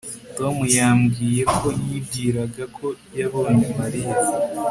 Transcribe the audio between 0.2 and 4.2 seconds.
Tom yambwiye ko yibwiraga ko yabonye Mariya